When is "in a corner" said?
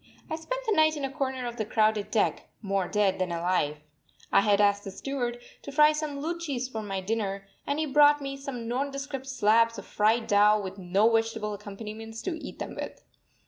0.97-1.45